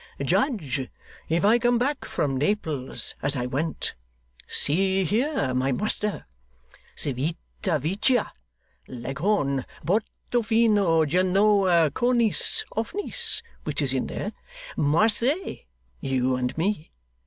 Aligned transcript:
'Judge 0.19 0.89
if 1.29 1.45
I 1.45 1.59
come 1.59 1.77
back 1.77 2.05
from 2.05 2.35
Naples 2.39 3.13
as 3.21 3.35
I 3.35 3.45
went! 3.45 3.93
See 4.47 5.03
here, 5.03 5.53
my 5.53 5.71
master! 5.71 6.25
Civita 6.95 7.77
Vecchia, 7.77 8.33
Leghorn, 8.87 9.63
Porto 9.85 10.41
Fino, 10.41 11.05
Genoa, 11.05 11.91
Cornice, 11.93 12.65
Off 12.75 12.95
Nice 12.95 13.43
(which 13.63 13.79
is 13.79 13.93
in 13.93 14.07
there), 14.07 14.31
Marseilles, 14.75 15.59
you 15.99 16.35
and 16.35 16.57
me. 16.57 16.89